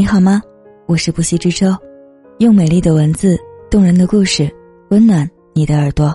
[0.00, 0.40] 你好吗？
[0.86, 1.76] 我是不息之舟，
[2.38, 3.38] 用美丽的文字、
[3.70, 4.50] 动人的故事，
[4.88, 6.10] 温暖你的耳朵。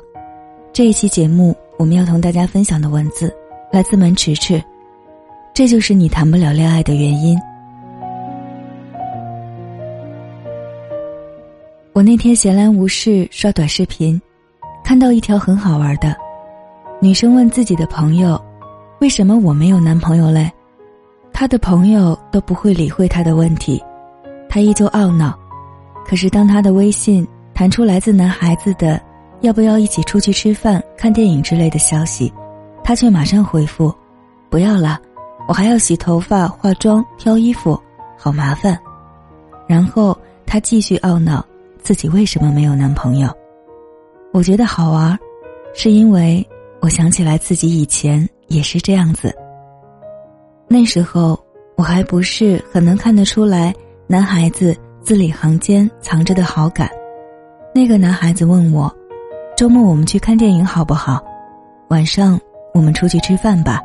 [0.73, 3.31] 这一期节目，我们要同大家分享的文字
[3.71, 4.59] 来自门迟迟。
[5.53, 7.39] 这就是你谈不了恋爱的原因。
[11.93, 14.19] 我那天闲来无事刷短视频，
[14.83, 16.15] 看到一条很好玩的，
[16.99, 18.43] 女生问自己的朋友
[18.99, 20.51] ：“为什么我没有男朋友嘞？”
[21.37, 23.83] 他的朋友都不会理会他的问题，
[24.47, 25.37] 他依旧懊恼。
[26.07, 29.01] 可是当他的微信弹出来自男孩子的
[29.43, 32.31] “要不要一起出去吃饭、看电影”之类的消息，
[32.85, 33.93] 他却马上回复
[34.49, 34.97] ：“不要了，
[35.45, 37.77] 我还要洗头发、化妆、挑衣服，
[38.17, 38.79] 好麻烦。”
[39.67, 41.45] 然后他继续懊恼。
[41.83, 43.29] 自己为什么没有男朋友？
[44.31, 45.19] 我觉得好玩，
[45.73, 46.47] 是因为
[46.79, 49.35] 我想起来自己以前也是这样子。
[50.77, 51.39] 那时候
[51.77, 53.73] 我还不是很能看得出来
[54.07, 56.89] 男孩子字里行间藏着的好感。
[57.73, 58.93] 那个男孩子问我
[59.55, 61.23] ：“周末我们去看电影好不好？
[61.87, 62.37] 晚上
[62.73, 63.79] 我们出去吃饭吧。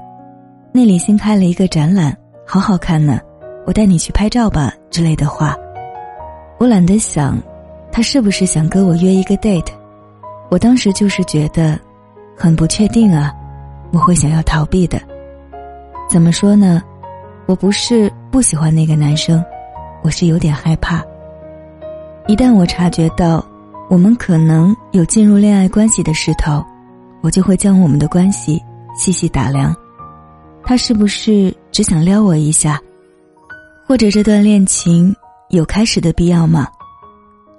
[0.73, 2.13] 那里新开了一个展览，
[2.45, 3.21] 好好看呢，
[3.69, 5.57] 我带你去拍照吧。”之类的话，
[6.59, 7.41] 我懒得想。
[7.93, 9.73] 他是不是想跟我约一个 date？
[10.51, 11.79] 我当时就是觉得，
[12.37, 13.33] 很不确定啊，
[13.93, 15.01] 我会想要逃避的。
[16.11, 16.83] 怎么说呢？
[17.47, 19.41] 我不是不喜欢那个男生，
[20.03, 21.05] 我是有点害怕。
[22.27, 23.47] 一旦我察觉到
[23.89, 26.65] 我们可能有进入恋爱关系的势头，
[27.21, 28.61] 我就会将我们的关系
[28.97, 29.73] 细细打量。
[30.65, 32.81] 他是不是只想撩我一下？
[33.87, 35.15] 或者这段恋情
[35.51, 36.67] 有开始的必要吗？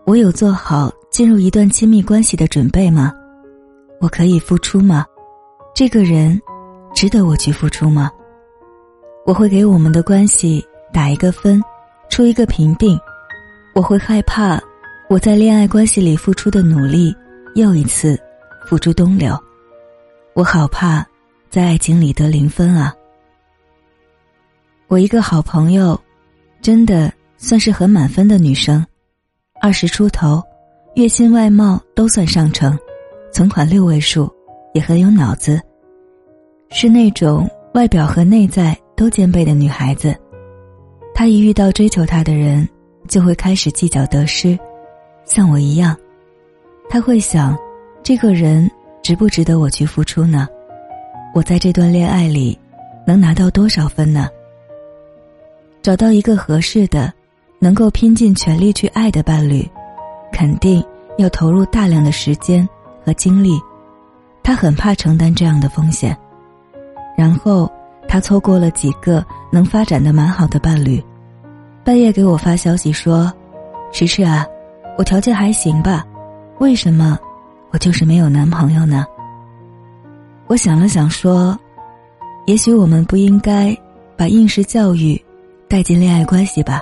[0.05, 3.13] 我有做好进入一段亲密关系的准备吗？
[4.01, 5.05] 我可以付出吗？
[5.73, 6.37] 这个人
[6.93, 8.11] 值得我去付出吗？
[9.25, 11.61] 我会给我们的关系打一个分，
[12.09, 12.99] 出一个评定。
[13.73, 14.59] 我会害怕
[15.09, 17.15] 我在恋爱关系里付出的努力
[17.55, 18.19] 又一次
[18.65, 19.37] 付诸东流。
[20.33, 21.05] 我好怕
[21.49, 22.93] 在爱情里得零分啊！
[24.87, 25.99] 我一个好朋友，
[26.61, 28.85] 真的算是很满分的女生。
[29.61, 30.41] 二十出头，
[30.95, 32.77] 月薪外貌都算上乘，
[33.31, 34.29] 存款六位数，
[34.73, 35.61] 也很有脑子。
[36.69, 40.15] 是那种外表和内在都兼备的女孩子。
[41.11, 42.69] 她一遇到追求她的人，
[43.07, 44.55] 就会开始计较得失，
[45.25, 45.97] 像我一样。
[46.87, 47.57] 她会想，
[48.03, 48.69] 这个人
[49.01, 50.47] 值不值得我去付出呢？
[51.33, 52.55] 我在这段恋爱里，
[53.07, 54.29] 能拿到多少分呢？
[55.81, 57.11] 找到一个合适的。
[57.63, 59.63] 能够拼尽全力去爱的伴侣，
[60.33, 60.83] 肯定
[61.19, 62.67] 要投入大量的时间
[63.05, 63.51] 和精力。
[64.41, 66.17] 他很怕承担这样的风险，
[67.15, 67.71] 然后
[68.07, 71.01] 他错过了几个能发展的蛮好的伴侣。
[71.83, 73.31] 半夜给我发消息说
[73.91, 74.45] ：“迟迟啊，
[74.97, 76.05] 我条件还行吧？
[76.59, 77.17] 为什么
[77.71, 79.05] 我就是没有男朋友呢？”
[80.47, 81.57] 我想了想说
[82.45, 83.75] ：“也许我们不应该
[84.17, 85.19] 把应试教育
[85.67, 86.81] 带进恋爱关系吧。”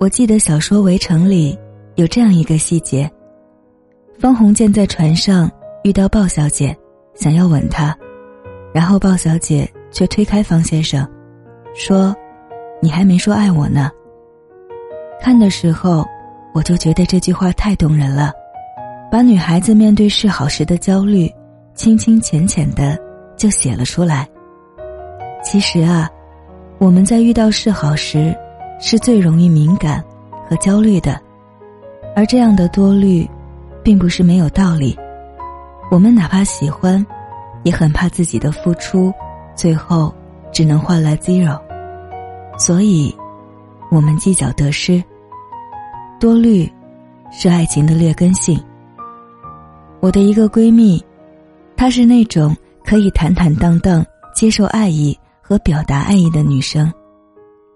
[0.00, 1.56] 我记得小说《围城》里
[1.94, 3.08] 有这样一个细节：
[4.18, 5.48] 方鸿渐在船上
[5.84, 6.76] 遇到鲍小姐，
[7.14, 7.96] 想要吻她，
[8.72, 11.06] 然后鲍小姐却推开方先生，
[11.74, 12.14] 说
[12.80, 13.90] ：“你还没说爱我呢。”
[15.20, 16.06] 看的时候，
[16.54, 18.32] 我就觉得这句话太动人了，
[19.10, 21.30] 把女孩子面对示好时的焦虑，
[21.74, 22.98] 轻轻浅浅的
[23.36, 24.28] 就写了出来。
[25.42, 26.08] 其实啊，
[26.78, 28.34] 我们在遇到示好时。
[28.84, 30.02] 是最容易敏感
[30.44, 31.16] 和焦虑的，
[32.16, 33.24] 而这样的多虑，
[33.80, 34.98] 并不是没有道理。
[35.88, 37.06] 我们哪怕喜欢，
[37.62, 39.12] 也很怕自己的付出，
[39.54, 40.14] 最后
[40.52, 41.60] 只能换来 zero。
[42.58, 43.14] 所以，
[43.90, 45.02] 我们计较得失。
[46.20, 46.70] 多虑，
[47.30, 48.62] 是爱情的劣根性。
[50.00, 51.02] 我的一个闺蜜，
[51.76, 54.04] 她是那种可以坦坦荡荡
[54.34, 56.92] 接受爱意和表达爱意的女生，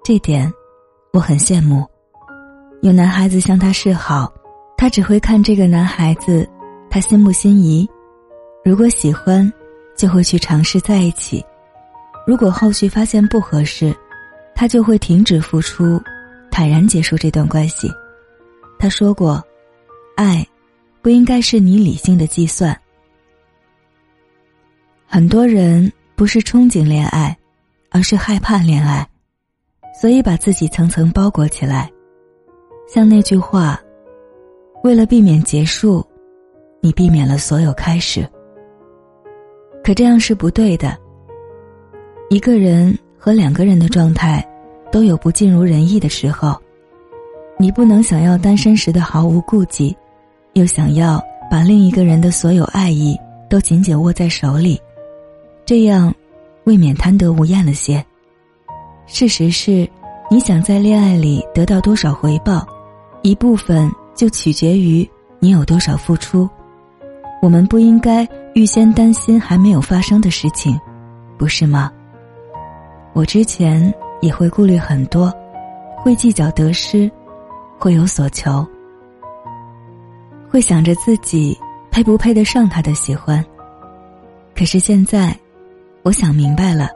[0.05, 0.53] 这点。
[1.13, 1.83] 我很羡慕，
[2.83, 4.31] 有男孩子向她示好，
[4.77, 6.47] 她只会看这个男孩子，
[6.91, 7.89] 他心不心仪，
[8.65, 9.51] 如果喜欢，
[9.97, 11.45] 就会去尝试在一起；
[12.27, 13.95] 如果后续发现不合适，
[14.55, 16.01] 他就会停止付出，
[16.51, 17.91] 坦然结束这段关系。
[18.79, 19.43] 他说过
[20.17, 20.47] ：“爱，
[21.03, 22.79] 不应该是你理性的计算。”
[25.09, 27.37] 很多人不是憧憬恋爱，
[27.91, 29.07] 而是害怕恋爱。
[29.99, 31.91] 所以把自己层层包裹起来，
[32.87, 33.81] 像那句话
[34.85, 36.07] ：“为了避免结束，
[36.83, 38.29] 你避免了所有开始。”
[39.87, 40.99] 可这样是不对的。
[42.29, 44.45] 一个人和两个人的状态，
[44.91, 46.61] 都有不尽如人意的时候。
[47.57, 49.97] 你不能想要单身时的毫无顾忌，
[50.55, 53.17] 又想要把另一个人的所有爱意
[53.49, 54.77] 都紧紧握在手里，
[55.65, 56.13] 这样
[56.65, 58.05] 未免贪得无厌了些。
[59.07, 59.89] 事实是，
[60.29, 62.67] 你想在恋爱里得到多少回报，
[63.23, 66.51] 一部分就取决于你有多少付出。
[67.47, 70.77] 我们不应该预先担心还没有发生的事情，
[71.39, 71.93] 不是吗？
[73.13, 75.33] 我之前也会顾虑很多，
[75.97, 77.09] 会计较得失。
[77.79, 78.67] 会有所求，
[80.51, 81.57] 会想着自己
[81.89, 83.45] 配不配得上他的喜欢。
[84.57, 85.33] 可是现在，
[86.03, 86.89] 我想明白了，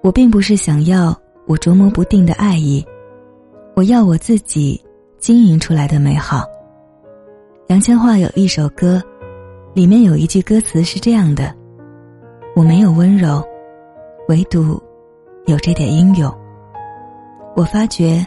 [0.00, 1.14] 我并不是想要
[1.44, 2.82] 我琢磨不定的爱意，
[3.74, 4.82] 我要我自己
[5.18, 6.44] 经营出来的美好。
[7.66, 9.02] 杨千嬅有一首歌，
[9.76, 11.54] 里面有一句歌词是这样的
[12.56, 13.44] ：“我没有温柔，
[14.26, 14.82] 唯独
[15.44, 16.34] 有这点英勇。”
[17.54, 18.26] 我发觉，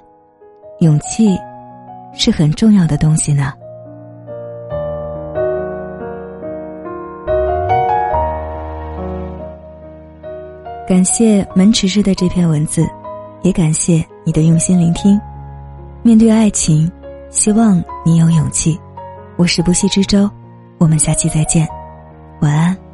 [0.81, 1.36] 勇气。
[2.13, 3.54] 是很重要的东西呢。
[10.88, 12.88] 感谢门迟迟的这篇文字，
[13.44, 15.19] 也感谢你的用心聆听。
[16.01, 16.92] 面对爱情，
[17.30, 18.80] 希望你有勇气。
[19.36, 20.28] 我是不息之舟，
[20.79, 21.67] 我们下期再见，
[22.41, 22.88] 晚安。